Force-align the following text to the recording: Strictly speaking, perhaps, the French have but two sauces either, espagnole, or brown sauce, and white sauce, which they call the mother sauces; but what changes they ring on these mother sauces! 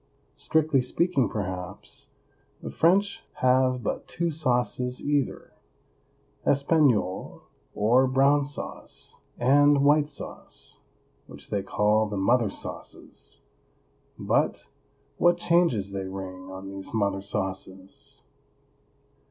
Strictly 0.35 0.81
speaking, 0.81 1.29
perhaps, 1.29 2.07
the 2.59 2.71
French 2.71 3.21
have 3.33 3.83
but 3.83 4.07
two 4.07 4.31
sauces 4.31 4.99
either, 4.99 5.53
espagnole, 6.43 7.43
or 7.75 8.07
brown 8.07 8.43
sauce, 8.43 9.17
and 9.37 9.85
white 9.85 10.07
sauce, 10.07 10.79
which 11.27 11.51
they 11.51 11.61
call 11.61 12.07
the 12.07 12.17
mother 12.17 12.49
sauces; 12.49 13.41
but 14.17 14.65
what 15.19 15.37
changes 15.37 15.91
they 15.91 16.07
ring 16.07 16.49
on 16.49 16.67
these 16.71 16.95
mother 16.95 17.21
sauces! 17.21 18.23